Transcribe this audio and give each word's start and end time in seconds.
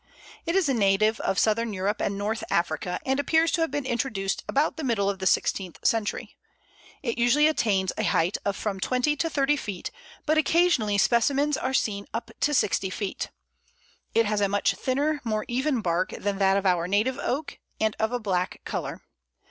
It 0.47 0.55
is 0.55 0.67
a 0.67 0.73
native 0.73 1.19
of 1.19 1.37
Southern 1.37 1.73
Europe 1.73 2.01
and 2.01 2.17
North 2.17 2.43
Africa, 2.49 2.99
and 3.05 3.19
appears 3.19 3.51
to 3.51 3.61
have 3.61 3.69
been 3.69 3.85
introduced 3.85 4.43
about 4.49 4.75
the 4.75 4.83
middle 4.83 5.07
of 5.11 5.19
the 5.19 5.27
sixteenth 5.27 5.77
century. 5.85 6.35
It 7.03 7.19
usually 7.19 7.45
attains 7.45 7.93
a 7.99 8.03
height 8.05 8.39
of 8.43 8.55
from 8.55 8.79
twenty 8.79 9.15
to 9.17 9.29
thirty 9.29 9.55
feet, 9.55 9.91
but 10.25 10.39
occasionally 10.39 10.97
specimens 10.97 11.55
are 11.55 11.75
seen 11.75 12.07
up 12.15 12.31
to 12.39 12.51
sixty 12.55 12.89
feet. 12.89 13.29
It 14.15 14.25
has 14.25 14.41
a 14.41 14.49
much 14.49 14.73
thinner, 14.73 15.21
more 15.23 15.45
even 15.47 15.81
bark 15.81 16.13
than 16.17 16.39
that 16.39 16.57
of 16.57 16.65
our 16.65 16.87
native 16.87 17.19
Oak, 17.19 17.59
and 17.79 17.95
of 17.99 18.11
a 18.11 18.17
black 18.19 18.61
colour. 18.65 19.03